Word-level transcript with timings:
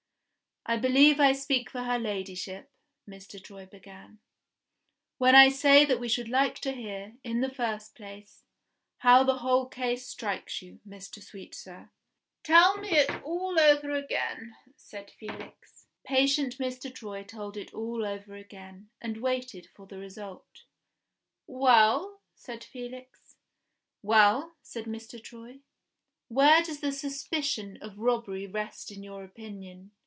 "I 0.63 0.77
believe 0.77 1.19
I 1.19 1.33
speak 1.33 1.71
for 1.71 1.81
her 1.81 1.97
Ladyship," 1.97 2.69
Mr. 3.09 3.43
Troy 3.43 3.65
began, 3.65 4.19
"when 5.17 5.33
I 5.33 5.49
say 5.49 5.85
that 5.85 5.99
we 5.99 6.07
should 6.07 6.29
like 6.29 6.59
to 6.59 6.71
hear, 6.71 7.15
in 7.23 7.41
the 7.41 7.49
first 7.49 7.95
place, 7.95 8.43
how 8.99 9.23
the 9.23 9.39
whole 9.39 9.65
case 9.65 10.05
strikes 10.05 10.61
you, 10.61 10.79
Mr. 10.87 11.19
Sweetsir?" 11.19 11.89
"Tell 12.43 12.75
it 12.75 13.09
me 13.09 13.19
all 13.23 13.59
over 13.59 13.89
again," 13.95 14.55
said 14.75 15.09
Felix. 15.09 15.87
Patient 16.03 16.59
Mr. 16.59 16.93
Troy 16.93 17.23
told 17.23 17.57
it 17.57 17.73
all 17.73 18.05
over 18.05 18.35
again 18.35 18.91
and 19.01 19.17
waited 19.17 19.67
for 19.73 19.87
the 19.87 19.97
result. 19.97 20.65
"Well?" 21.47 22.21
said 22.35 22.63
Felix. 22.63 23.35
"Well?" 24.03 24.55
said 24.61 24.85
Mr. 24.85 25.21
Troy. 25.21 25.61
"Where 26.27 26.61
does 26.61 26.81
the 26.81 26.91
suspicion 26.91 27.79
of 27.81 27.97
robbery 27.97 28.45
rest 28.45 28.91
in 28.91 29.01
your 29.01 29.23
opinion? 29.23 29.91